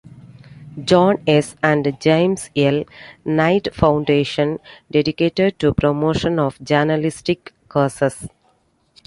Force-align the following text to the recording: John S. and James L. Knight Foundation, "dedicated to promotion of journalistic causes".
John 0.83 1.21
S. 1.27 1.55
and 1.61 1.95
James 2.01 2.49
L. 2.55 2.85
Knight 3.23 3.67
Foundation, 3.71 4.57
"dedicated 4.89 5.59
to 5.59 5.75
promotion 5.75 6.39
of 6.39 6.57
journalistic 6.63 7.53
causes". 7.69 8.27